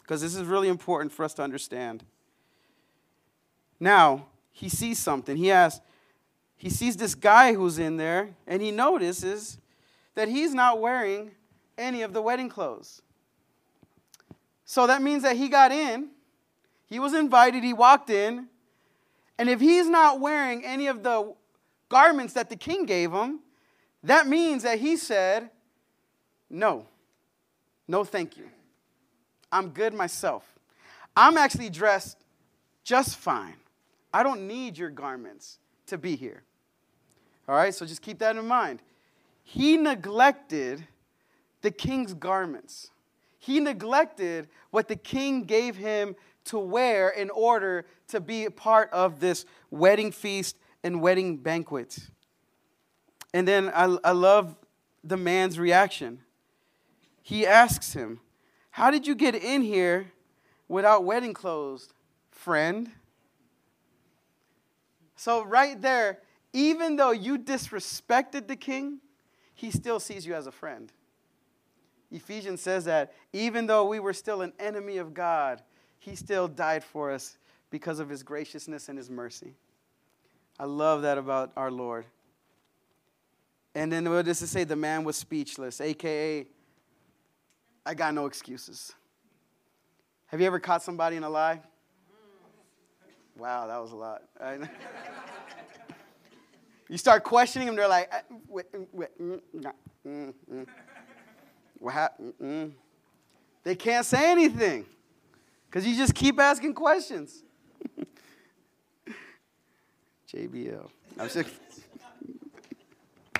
[0.01, 2.03] because this is really important for us to understand.
[3.79, 5.35] Now, he sees something.
[5.35, 5.81] He has,
[6.55, 9.57] he sees this guy who's in there, and he notices
[10.13, 11.31] that he's not wearing
[11.77, 13.01] any of the wedding clothes.
[14.63, 16.09] So that means that he got in,
[16.87, 18.47] he was invited, he walked in,
[19.37, 21.33] and if he's not wearing any of the
[21.89, 23.39] garments that the king gave him,
[24.03, 25.49] that means that he said,
[26.49, 26.85] No,
[27.87, 28.49] no, thank you.
[29.51, 30.45] I'm good myself.
[31.15, 32.17] I'm actually dressed
[32.83, 33.55] just fine.
[34.13, 36.43] I don't need your garments to be here.
[37.47, 38.81] All right, so just keep that in mind.
[39.43, 40.85] He neglected
[41.61, 42.91] the king's garments.
[43.39, 48.89] He neglected what the king gave him to wear in order to be a part
[48.91, 51.97] of this wedding feast and wedding banquet.
[53.33, 54.55] And then I, I love
[55.03, 56.19] the man's reaction.
[57.21, 58.19] He asks him,
[58.71, 60.11] How did you get in here
[60.67, 61.89] without wedding clothes,
[62.31, 62.91] friend?
[65.15, 66.19] So, right there,
[66.53, 68.99] even though you disrespected the king,
[69.53, 70.91] he still sees you as a friend.
[72.11, 75.61] Ephesians says that even though we were still an enemy of God,
[76.05, 77.37] he still died for us
[77.71, 79.55] because of his graciousness and his mercy.
[80.59, 82.05] I love that about our Lord.
[83.73, 84.65] And then what does it say?
[84.65, 86.45] The man was speechless, aka,
[87.87, 88.93] I got no excuses.
[90.27, 91.59] Have you ever caught somebody in a lie?
[93.35, 94.21] Wow, that was a lot.
[96.87, 99.41] you start questioning them, they're like, uh, mm,
[100.07, 100.67] mm, mm.
[101.79, 102.75] what happened?
[103.63, 104.85] They can't say anything
[105.75, 107.43] because you just keep asking questions.
[110.33, 110.89] JBL.
[111.19, 111.49] I'm just,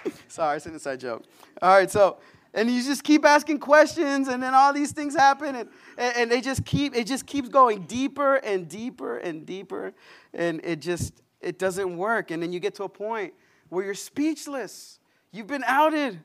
[0.27, 1.23] sorry, it's an inside joke.
[1.61, 2.17] All right, so
[2.53, 6.41] and you just keep asking questions and then all these things happen and, and, they
[6.41, 9.93] just keep it just keeps going deeper and deeper and deeper
[10.33, 13.33] and it just it doesn't work and then you get to a point
[13.69, 14.99] where you're speechless
[15.33, 16.21] you've been outed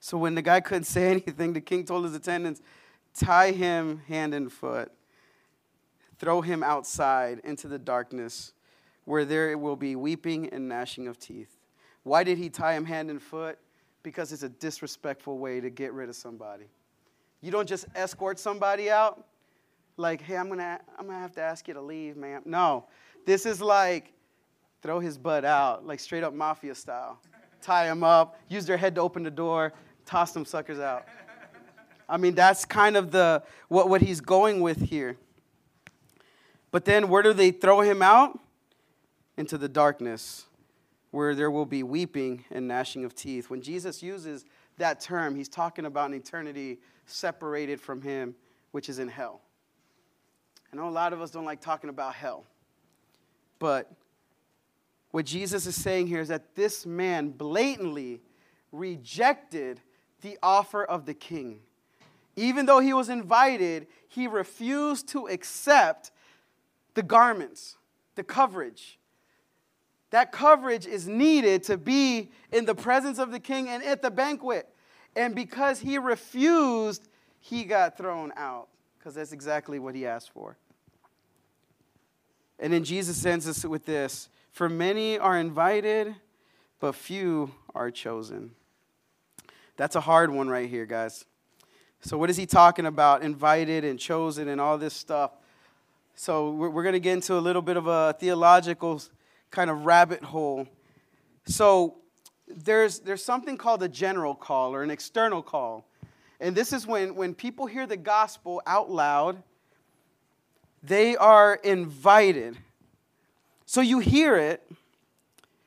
[0.00, 2.60] so when the guy couldn't say anything the king told his attendants
[3.16, 4.92] tie him hand and foot
[6.18, 8.52] throw him outside into the darkness
[9.04, 11.56] where there will be weeping and gnashing of teeth
[12.02, 13.58] why did he tie him hand and foot
[14.06, 16.66] because it's a disrespectful way to get rid of somebody.
[17.40, 19.26] You don't just escort somebody out
[19.96, 22.42] like, hey, I'm gonna, I'm gonna have to ask you to leave, ma'am.
[22.44, 22.84] No,
[23.24, 24.12] this is like
[24.80, 27.18] throw his butt out, like straight up mafia style.
[27.60, 29.72] Tie him up, use their head to open the door,
[30.04, 31.04] toss them suckers out.
[32.08, 35.16] I mean, that's kind of the what, what he's going with here.
[36.70, 38.38] But then where do they throw him out?
[39.36, 40.46] Into the darkness
[41.10, 43.48] where there will be weeping and gnashing of teeth.
[43.48, 44.44] When Jesus uses
[44.78, 48.34] that term, he's talking about an eternity separated from him,
[48.72, 49.40] which is in hell.
[50.72, 52.44] I know a lot of us don't like talking about hell,
[53.58, 53.90] but
[55.10, 58.20] what Jesus is saying here is that this man blatantly
[58.72, 59.80] rejected
[60.20, 61.60] the offer of the king.
[62.36, 66.10] Even though he was invited, he refused to accept
[66.94, 67.76] the garments,
[68.14, 68.98] the coverage,
[70.10, 74.10] that coverage is needed to be in the presence of the king and at the
[74.10, 74.68] banquet.
[75.16, 77.08] And because he refused,
[77.40, 78.68] he got thrown out
[78.98, 80.56] because that's exactly what he asked for.
[82.58, 86.14] And then Jesus ends us with this For many are invited,
[86.80, 88.52] but few are chosen.
[89.76, 91.26] That's a hard one right here, guys.
[92.06, 93.22] So, what is he talking about?
[93.24, 95.32] Invited and chosen and all this stuff.
[96.14, 99.02] So, we're, we're going to get into a little bit of a theological
[99.50, 100.68] kind of rabbit hole.
[101.46, 101.96] So
[102.46, 105.84] there's, there's something called a general call or an external call.
[106.38, 109.42] And this is when, when people hear the gospel out loud,
[110.84, 112.56] they are invited.
[113.64, 114.62] So you hear it.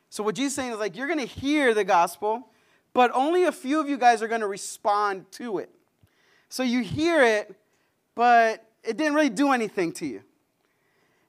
[0.09, 2.47] So what Jesus saying is like, you're going to hear the gospel,
[2.93, 5.69] but only a few of you guys are going to respond to it.
[6.49, 7.55] So you hear it,
[8.15, 10.21] but it didn't really do anything to you.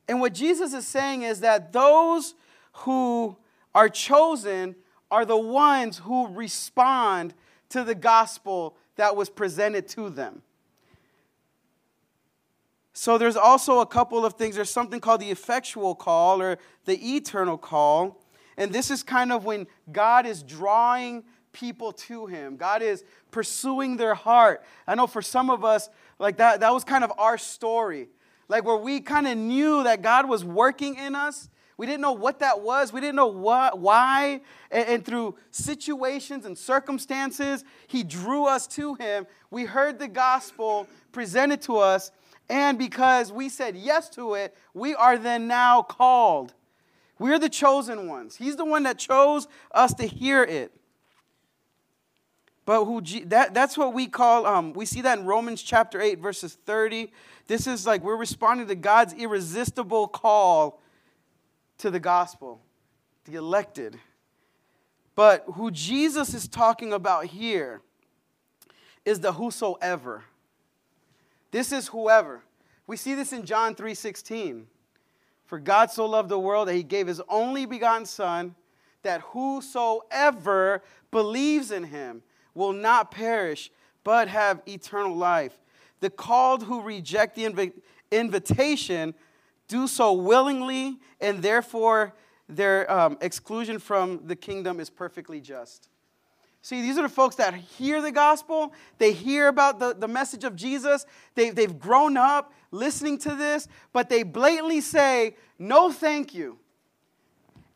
[0.09, 2.35] And what Jesus is saying is that those
[2.73, 3.37] who
[3.75, 4.75] are chosen
[5.11, 7.35] are the ones who respond
[7.69, 10.43] to the gospel that was presented to them.
[12.93, 14.57] So there's also a couple of things.
[14.57, 18.21] There's something called the effectual call or the eternal call.
[18.57, 22.57] And this is kind of when God is drawing people to him.
[22.57, 24.63] God is pursuing their heart.
[24.87, 28.09] I know for some of us, like that, that was kind of our story.
[28.49, 31.49] Like where we kind of knew that God was working in us.
[31.77, 32.93] We didn't know what that was.
[32.93, 34.43] We didn't know what, why.
[34.71, 39.27] And, and through situations and circumstances, He drew us to Him.
[39.51, 42.11] We heard the gospel presented to us.
[42.51, 46.53] And because we said yes to it, we are then now called.
[47.21, 48.37] We're the chosen ones.
[48.37, 50.75] He's the one that chose us to hear it.
[52.71, 56.21] But who that, that's what we call, um, we see that in Romans chapter 8,
[56.21, 57.11] verses 30.
[57.49, 60.81] This is like we're responding to God's irresistible call
[61.79, 62.61] to the gospel,
[63.25, 63.99] the elected.
[65.17, 67.81] But who Jesus is talking about here
[69.05, 70.23] is the whosoever.
[71.51, 72.45] This is whoever.
[72.87, 74.69] We see this in John 3:16.
[75.45, 78.55] For God so loved the world that he gave his only begotten son
[79.03, 82.23] that whosoever believes in him
[82.55, 83.71] will not perish,
[84.05, 85.59] but have eternal life.
[86.01, 89.15] The called who reject the inv- invitation
[89.69, 92.15] do so willingly, and therefore
[92.49, 95.89] their um, exclusion from the kingdom is perfectly just.
[96.63, 100.45] See, these are the folks that hear the gospel, they hear about the, the message
[100.45, 106.35] of Jesus, they, they've grown up listening to this, but they blatantly say, No, thank
[106.35, 106.59] you.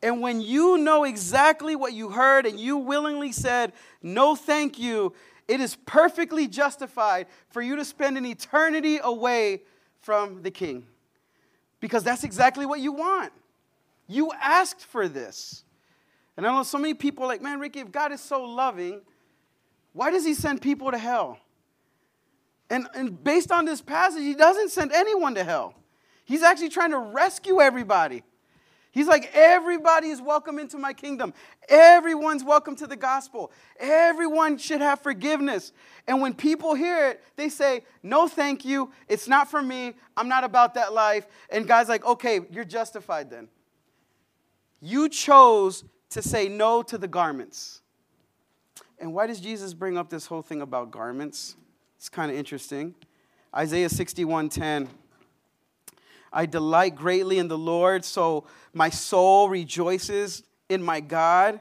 [0.04, 5.14] And when you know exactly what you heard and you willingly said, no, thank you,
[5.48, 9.62] it is perfectly justified for you to spend an eternity away
[10.02, 10.84] from the king.
[11.80, 13.32] Because that's exactly what you want.
[14.06, 15.64] You asked for this.
[16.36, 19.00] And I know so many people like, man, Ricky, if God is so loving,
[19.94, 21.38] why does he send people to hell?
[22.68, 25.74] And, and based on this passage, he doesn't send anyone to hell.
[26.26, 28.22] He's actually trying to rescue everybody.
[28.94, 31.34] He's like, everybody is welcome into my kingdom.
[31.68, 33.50] Everyone's welcome to the gospel.
[33.80, 35.72] Everyone should have forgiveness.
[36.06, 38.92] And when people hear it, they say, no, thank you.
[39.08, 39.94] It's not for me.
[40.16, 41.26] I'm not about that life.
[41.50, 43.48] And God's like, okay, you're justified then.
[44.80, 47.82] You chose to say no to the garments.
[49.00, 51.56] And why does Jesus bring up this whole thing about garments?
[51.96, 52.94] It's kind of interesting.
[53.52, 54.88] Isaiah 61 10.
[56.34, 61.60] I delight greatly in the Lord, so my soul rejoices in my God,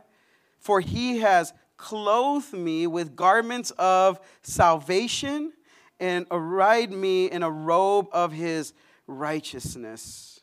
[0.59, 5.53] for he has clothed me with garments of salvation
[5.99, 8.73] and arrayed me in a robe of his
[9.05, 10.41] righteousness.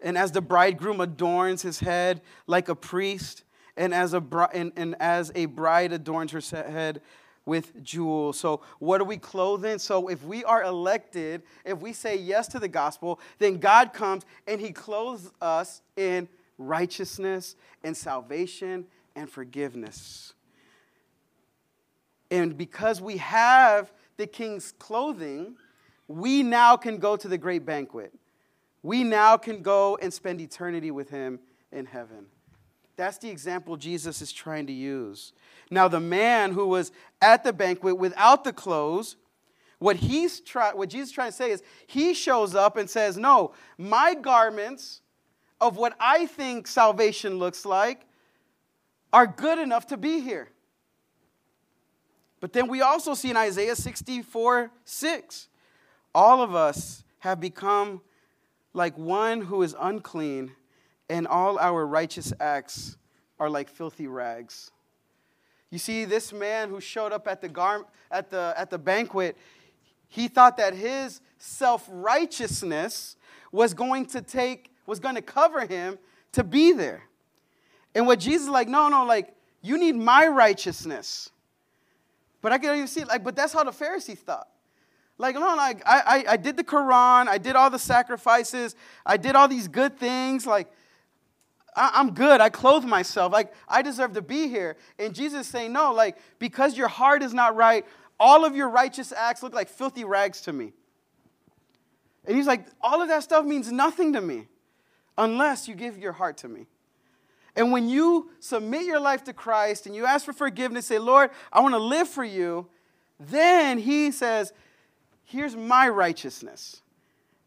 [0.00, 3.44] And as the bridegroom adorns his head like a priest,
[3.76, 4.22] and as a,
[4.52, 7.00] and, and as a bride adorns her head
[7.46, 8.38] with jewels.
[8.38, 9.78] So, what are we clothed in?
[9.78, 14.24] So, if we are elected, if we say yes to the gospel, then God comes
[14.46, 16.28] and He clothes us in
[16.58, 20.34] righteousness and salvation and forgiveness.
[22.30, 25.56] And because we have the king's clothing,
[26.08, 28.12] we now can go to the great banquet.
[28.82, 31.40] We now can go and spend eternity with Him
[31.72, 32.26] in heaven.
[32.96, 35.32] That's the example Jesus is trying to use.
[35.70, 39.16] Now, the man who was at the banquet without the clothes,
[39.78, 43.16] what he's try, what Jesus is trying to say is he shows up and says,
[43.16, 45.00] "No, my garments
[45.60, 48.06] of what I think salvation looks like
[49.12, 50.50] are good enough to be here."
[52.40, 55.48] But then we also see in Isaiah 64 6,
[56.14, 58.02] all of us have become
[58.74, 60.52] like one who is unclean,
[61.08, 62.96] and all our righteous acts
[63.38, 64.70] are like filthy rags.
[65.70, 69.36] You see, this man who showed up at the, gar- at the, at the banquet,
[70.08, 73.16] he thought that his self righteousness
[73.50, 75.98] was going to take, was going to cover him
[76.32, 77.02] to be there.
[77.94, 81.30] And what Jesus is like, no, no, like, you need my righteousness.
[82.40, 84.48] But I can even see, like, but that's how the Pharisees thought.
[85.16, 88.74] Like, no, like, I, I, I did the Quran, I did all the sacrifices,
[89.06, 90.68] I did all these good things, like,
[91.76, 92.40] I'm good.
[92.40, 93.32] I clothe myself.
[93.32, 94.76] Like, I deserve to be here.
[94.98, 97.84] And Jesus saying, no, like, because your heart is not right,
[98.20, 100.72] all of your righteous acts look like filthy rags to me.
[102.26, 104.46] And he's like, all of that stuff means nothing to me
[105.18, 106.66] unless you give your heart to me.
[107.56, 111.30] And when you submit your life to Christ and you ask for forgiveness, say, Lord,
[111.52, 112.66] I want to live for you,
[113.18, 114.52] then he says,
[115.22, 116.82] Here's my righteousness.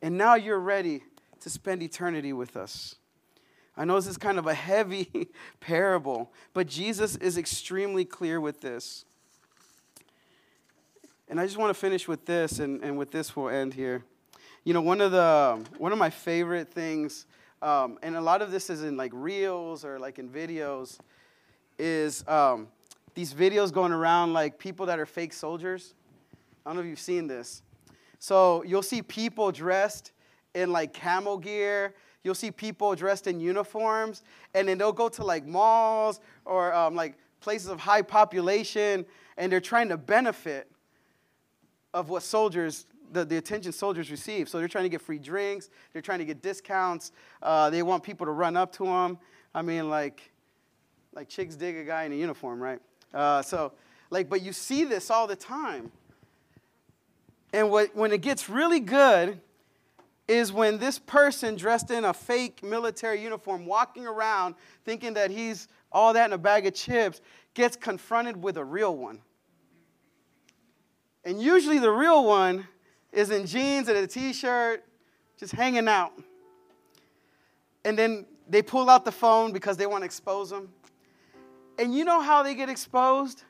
[0.02, 1.04] And now you're ready
[1.42, 2.96] to spend eternity with us.
[3.78, 8.60] I know this is kind of a heavy parable, but Jesus is extremely clear with
[8.60, 9.06] this.
[11.30, 14.04] And I just want to finish with this, and, and with this we'll end here.
[14.64, 17.28] You know, one of the one of my favorite things,
[17.62, 20.98] um, and a lot of this is in like reels or like in videos,
[21.78, 22.70] is um,
[23.14, 25.94] these videos going around like people that are fake soldiers.
[26.66, 27.62] I don't know if you've seen this.
[28.18, 30.14] So you'll see people dressed
[30.56, 31.94] in like camo gear.
[32.24, 36.95] You'll see people dressed in uniforms, and then they'll go to like malls or um,
[36.95, 39.05] like places of high population,
[39.38, 40.70] and they're trying to benefit
[41.93, 44.49] of what soldiers, the, the attention soldiers receive.
[44.49, 47.11] So they're trying to get free drinks, they're trying to get discounts,
[47.41, 49.18] uh, they want people to run up to them.
[49.55, 50.32] I mean, like,
[51.13, 52.80] like chicks dig a guy in a uniform, right?
[53.13, 53.72] Uh, so,
[54.09, 55.91] like, but you see this all the time.
[57.53, 59.39] And what, when it gets really good
[60.28, 65.68] is when this person dressed in a fake military uniform, walking around thinking that he's
[65.92, 67.22] all that in a bag of chips,
[67.54, 69.22] gets confronted with a real one.
[71.24, 72.68] And usually the real one
[73.12, 74.84] is in jeans and a t shirt,
[75.38, 76.12] just hanging out.
[77.86, 80.70] And then they pull out the phone because they want to expose them.
[81.80, 83.44] And you know how they get exposed?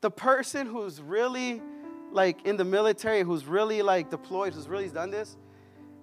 [0.00, 1.62] The person who's really
[2.10, 5.36] like in the military, who's really like deployed, who's really done this,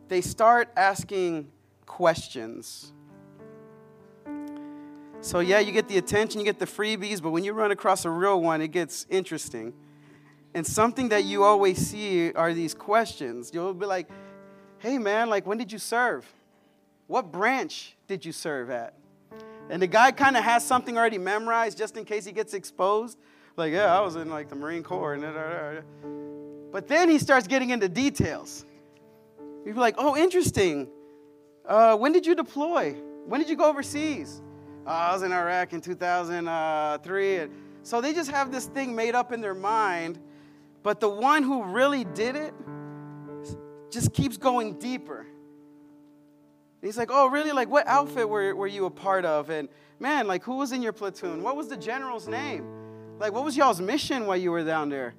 [0.08, 1.52] they start asking
[1.86, 2.91] questions.
[5.22, 8.06] So, yeah, you get the attention, you get the freebies, but when you run across
[8.06, 9.74] a real one, it gets interesting.
[10.54, 13.52] And something that you always see are these questions.
[13.54, 14.10] You'll be like,
[14.80, 16.26] hey, man, like, when did you serve?
[17.08, 18.95] What branch did you serve at?
[19.70, 23.18] And the guy kind of has something already memorized just in case he gets exposed.
[23.58, 25.14] Like, yeah, I was in like the Marine Corps.
[25.14, 28.66] And But then he starts getting into details.
[29.66, 30.88] You'd be like, oh, interesting.
[31.66, 32.93] Uh, when did you deploy?
[33.26, 34.41] When did you go overseas?
[34.86, 37.47] Uh, I was in Iraq in 2003.
[37.84, 40.20] So they just have this thing made up in their mind
[40.84, 42.53] but the one who really did it
[43.91, 45.26] just keeps going deeper.
[46.82, 47.51] he's like, Oh, really?
[47.51, 49.49] Like, what outfit were, were you a part of?
[49.49, 51.43] And man, like, who was in your platoon?
[51.43, 52.66] What was the general's name?
[53.20, 55.14] Like, what was y'all's mission while you were down there?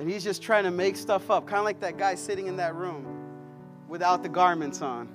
[0.00, 2.56] And he's just trying to make stuff up, kind of like that guy sitting in
[2.56, 3.17] that room
[3.88, 5.08] without the garments on.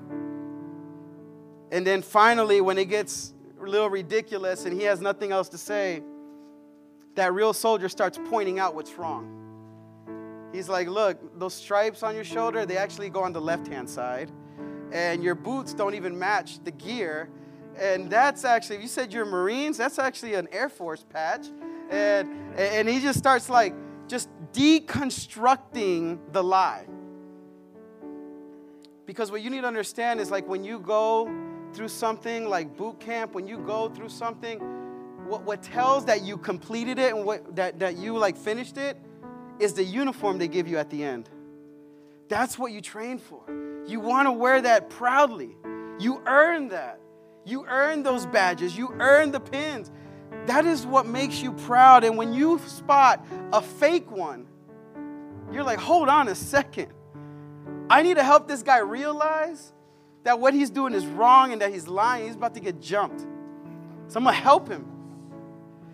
[1.71, 5.57] And then finally, when it gets a little ridiculous and he has nothing else to
[5.57, 6.03] say,
[7.15, 10.49] that real soldier starts pointing out what's wrong.
[10.51, 13.89] He's like, look, those stripes on your shoulder, they actually go on the left hand
[13.89, 14.31] side.
[14.91, 17.29] And your boots don't even match the gear.
[17.79, 21.47] And that's actually, if you said you're Marines, that's actually an Air Force patch.
[21.89, 23.73] And, and he just starts like,
[24.07, 26.85] just deconstructing the lie.
[29.05, 31.29] Because what you need to understand is like when you go
[31.73, 34.59] through something like boot camp, when you go through something,
[35.27, 38.97] what, what tells that you completed it and what, that, that you like finished it
[39.59, 41.29] is the uniform they give you at the end.
[42.29, 43.41] That's what you train for.
[43.85, 45.55] You want to wear that proudly.
[45.99, 46.99] You earn that.
[47.45, 48.77] You earn those badges.
[48.77, 49.91] You earn the pins.
[50.45, 52.03] That is what makes you proud.
[52.03, 54.47] And when you spot a fake one,
[55.51, 56.91] you're like, hold on a second.
[57.89, 59.73] I need to help this guy realize
[60.23, 62.25] that what he's doing is wrong and that he's lying.
[62.25, 63.21] He's about to get jumped.
[64.07, 64.85] So I'm going to help him.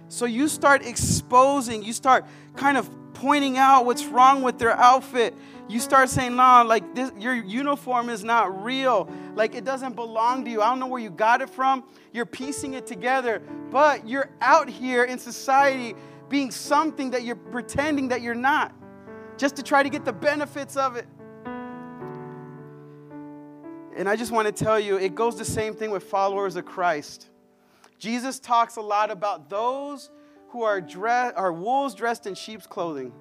[0.08, 2.26] So you start exposing, you start
[2.56, 5.36] kind of pointing out what's wrong with their outfit.
[5.68, 9.08] You start saying, nah, like this, your uniform is not real.
[9.36, 10.62] Like it doesn't belong to you.
[10.62, 11.84] I don't know where you got it from.
[12.12, 15.96] You're piecing it together, but you're out here in society
[16.28, 18.74] being something that you're pretending that you're not,
[19.38, 21.08] just to try to get the benefits of it.
[24.00, 26.64] And I just want to tell you, it goes the same thing with followers of
[26.64, 27.28] Christ.
[27.98, 30.10] Jesus talks a lot about those
[30.52, 33.12] who are, dress, are wolves dressed in sheep's clothing.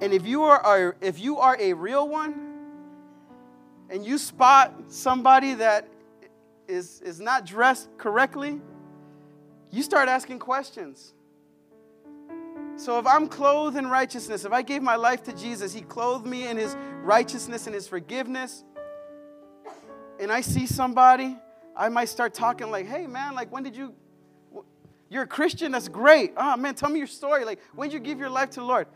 [0.00, 2.34] And if you are, are, if you are a real one,
[3.90, 5.86] and you spot somebody that
[6.66, 8.60] is, is not dressed correctly,
[9.70, 11.14] you start asking questions.
[12.74, 16.26] So if I'm clothed in righteousness, if I gave my life to Jesus, He clothed
[16.26, 18.64] me in His righteousness and His forgiveness,
[20.20, 21.36] and I see somebody,
[21.76, 23.94] I might start talking like, hey man, like when did you
[25.08, 25.72] you're a Christian?
[25.72, 26.32] That's great.
[26.36, 27.44] Oh, man, tell me your story.
[27.44, 28.88] Like, when did you give your life to the Lord?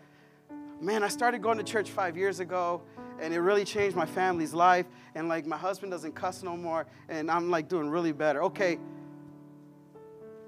[0.81, 2.83] Man, I started going to church five years ago,
[3.21, 4.87] and it really changed my family's life.
[5.15, 8.43] And, like, my husband doesn't cuss no more, and I'm, like, doing really better.
[8.45, 8.79] Okay,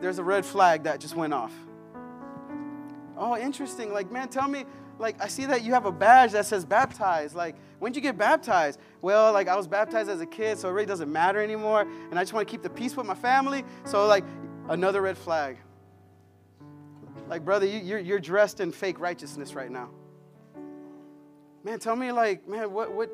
[0.01, 1.53] there's a red flag that just went off.
[3.17, 3.93] Oh, interesting.
[3.93, 4.65] Like, man, tell me,
[4.99, 7.35] like I see that you have a badge that says baptized.
[7.35, 8.79] Like, when'd you get baptized?
[9.01, 11.81] Well, like I was baptized as a kid, so it really doesn't matter anymore.
[11.81, 13.65] And I just want to keep the peace with my family.
[13.85, 14.25] So, like,
[14.69, 15.59] another red flag.
[17.29, 19.91] Like, brother, you, you're, you're dressed in fake righteousness right now.
[21.65, 23.11] Man, tell me, like, man, what, what,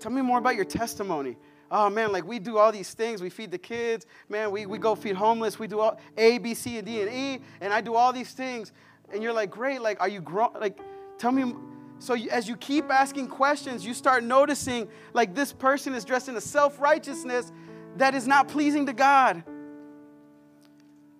[0.00, 1.36] tell me more about your testimony.
[1.70, 3.20] Oh, man, like, we do all these things.
[3.20, 4.06] We feed the kids.
[4.30, 5.58] Man, we, we go feed homeless.
[5.58, 7.42] We do all A, B, C, and D, and E.
[7.60, 8.72] And I do all these things.
[9.12, 10.54] And you're like, great, like, are you grown?
[10.58, 10.78] Like,
[11.18, 11.54] tell me.
[11.98, 16.36] So as you keep asking questions, you start noticing, like, this person is dressed in
[16.36, 17.50] a self righteousness
[17.96, 19.42] that is not pleasing to God.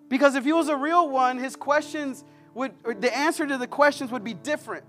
[0.08, 2.24] Because if he was a real one, his questions
[2.54, 4.84] would, the answer to the questions would be different.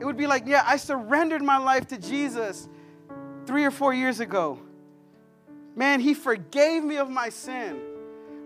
[0.00, 2.68] It would be like, yeah, I surrendered my life to Jesus
[3.46, 4.58] three or four years ago.
[5.76, 7.80] Man, he forgave me of my sin.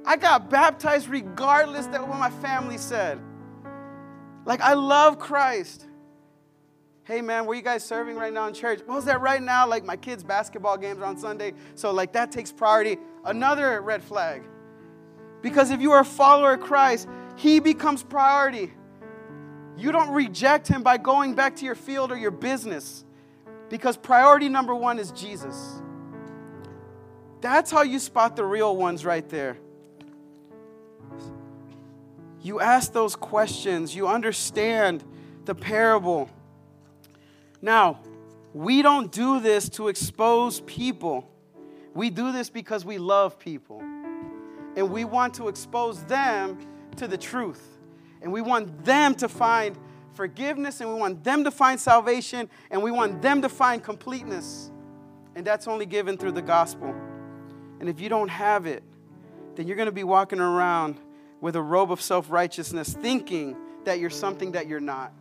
[0.04, 3.18] I got baptized regardless of what my family said.
[4.46, 5.84] Like, I love Christ.
[7.04, 8.80] Hey, man, where you guys serving right now in church?
[8.86, 9.66] What was that right now?
[9.66, 11.52] Like, my kids' basketball games on Sunday.
[11.74, 12.96] So, like, that takes priority.
[13.24, 14.42] Another red flag.
[15.42, 18.72] Because if you are a follower of Christ, he becomes priority.
[19.76, 23.04] You don't reject him by going back to your field or your business
[23.68, 25.82] because priority number one is Jesus.
[27.40, 29.58] That's how you spot the real ones right there.
[32.46, 35.02] You ask those questions, you understand
[35.46, 36.30] the parable.
[37.60, 37.98] Now,
[38.54, 41.28] we don't do this to expose people.
[41.92, 43.80] We do this because we love people.
[44.76, 46.56] And we want to expose them
[46.98, 47.80] to the truth.
[48.22, 49.76] And we want them to find
[50.14, 54.70] forgiveness and we want them to find salvation and we want them to find completeness.
[55.34, 56.94] And that's only given through the gospel.
[57.80, 58.84] And if you don't have it,
[59.56, 61.00] then you're going to be walking around
[61.40, 65.12] with a robe of self righteousness thinking that you're something that you're not.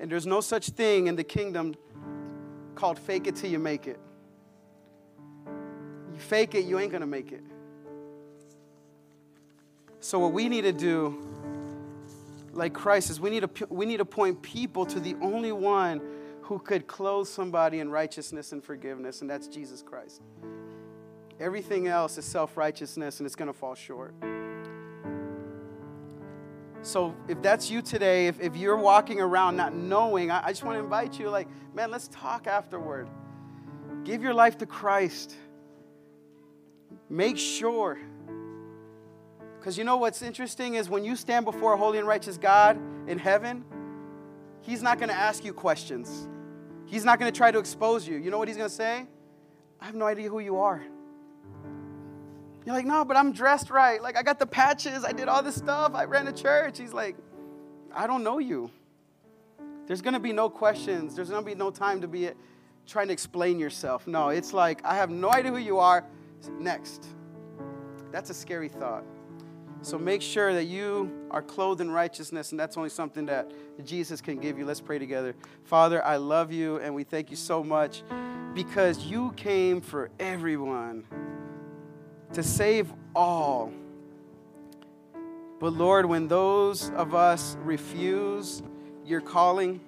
[0.00, 1.74] And there's no such thing in the kingdom
[2.74, 3.98] called fake it till you make it.
[5.46, 7.42] You fake it, you ain't to make it.
[10.00, 11.26] So, what we need to do,
[12.52, 16.00] like Christ, is we need to, we need to point people to the only one
[16.42, 20.22] who could clothe somebody in righteousness and forgiveness, and that's Jesus Christ.
[21.40, 24.14] Everything else is self righteousness, and it's to fall short.
[26.82, 30.62] So, if that's you today, if, if you're walking around not knowing, I, I just
[30.62, 33.08] want to invite you, like, man, let's talk afterward.
[34.04, 35.34] Give your life to Christ.
[37.10, 37.98] Make sure
[39.58, 42.78] because you know what's interesting is when you stand before a holy and righteous God
[43.06, 43.64] in heaven,
[44.62, 46.28] He's not going to ask you questions.
[46.86, 48.16] He's not going to try to expose you.
[48.16, 49.06] You know what He's going to say?
[49.80, 50.82] I have no idea who you are.
[52.68, 54.02] You're like, no, but I'm dressed right.
[54.02, 55.02] Like, I got the patches.
[55.02, 55.92] I did all this stuff.
[55.94, 56.76] I ran a church.
[56.76, 57.16] He's like,
[57.94, 58.70] I don't know you.
[59.86, 61.16] There's going to be no questions.
[61.16, 62.28] There's going to be no time to be
[62.86, 64.06] trying to explain yourself.
[64.06, 66.04] No, it's like, I have no idea who you are.
[66.58, 67.06] Next.
[68.12, 69.04] That's a scary thought.
[69.80, 73.50] So make sure that you are clothed in righteousness, and that's only something that
[73.82, 74.66] Jesus can give you.
[74.66, 75.34] Let's pray together.
[75.64, 78.02] Father, I love you, and we thank you so much
[78.52, 81.06] because you came for everyone
[82.32, 83.72] to save all.
[85.60, 88.62] But Lord, when those of us refuse
[89.04, 89.80] your calling,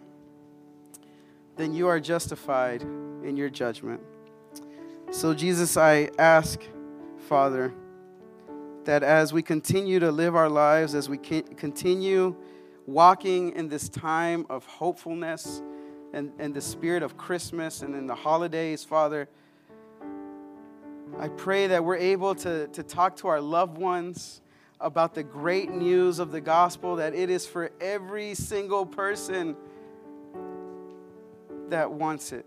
[1.57, 4.01] then you are justified in your judgment.
[5.11, 6.61] So, Jesus, I ask,
[7.28, 7.74] Father,
[8.84, 12.34] that as we continue to live our lives, as we continue
[12.86, 15.62] walking in this time of hopefulness
[16.12, 19.28] and, and the spirit of Christmas and in the holidays, Father,
[21.18, 24.40] I pray that we're able to, to talk to our loved ones
[24.80, 29.56] about the great news of the gospel, that it is for every single person
[31.68, 32.46] that wants it.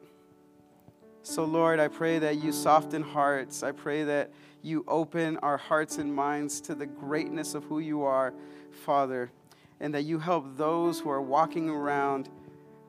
[1.22, 3.64] So, Lord, I pray that you soften hearts.
[3.64, 8.03] I pray that you open our hearts and minds to the greatness of who you
[8.03, 8.34] are,
[8.72, 9.32] Father,
[9.80, 12.30] and that you help those who are walking around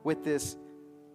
[0.03, 0.57] with this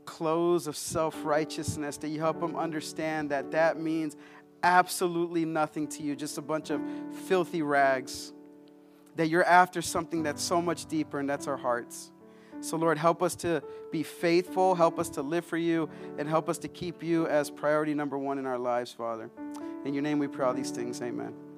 [0.04, 4.16] clothes of self righteousness, that you help them understand that that means
[4.62, 6.80] absolutely nothing to you, just a bunch of
[7.26, 8.32] filthy rags.
[9.16, 12.12] That you're after something that's so much deeper, and that's our hearts.
[12.60, 15.88] So, Lord, help us to be faithful, help us to live for you,
[16.18, 19.30] and help us to keep you as priority number one in our lives, Father.
[19.84, 21.00] In your name we pray all these things.
[21.00, 21.49] Amen.